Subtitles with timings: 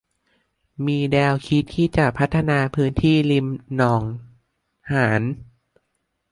[0.85, 4.03] มีแนวคิดที่จะพัฒนาพื้นที่ริมหนอง
[4.91, 5.21] หาร